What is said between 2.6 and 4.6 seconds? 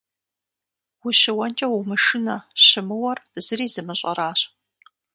щымыуэр зыри зымыщӏэращ.